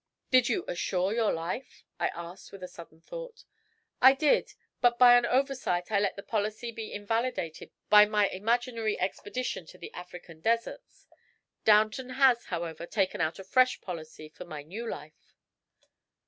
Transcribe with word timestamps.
Did 0.31 0.49
you 0.49 0.65
assure 0.67 1.13
your 1.13 1.31
life?" 1.31 1.83
I 1.99 2.07
asked, 2.15 2.51
with 2.51 2.63
a 2.63 2.67
sudden 2.67 3.01
thought. 3.01 3.43
"I 4.01 4.15
did; 4.15 4.53
but 4.81 4.97
by 4.97 5.15
an 5.15 5.27
oversight 5.27 5.91
I 5.91 5.99
let 5.99 6.15
the 6.15 6.23
policy 6.23 6.71
be 6.71 6.91
invalidated 6.91 7.69
by 7.87 8.05
my 8.07 8.27
imaginary 8.29 8.99
expedition 8.99 9.67
to 9.67 9.77
the 9.77 9.93
African 9.93 10.39
deserts. 10.41 11.05
Downton 11.65 12.09
has, 12.17 12.45
however, 12.45 12.87
taken 12.87 13.21
out 13.21 13.37
a 13.37 13.43
fresh 13.43 13.79
policy 13.79 14.27
for 14.27 14.43
my 14.43 14.63
new 14.63 14.89
life." 14.89 15.35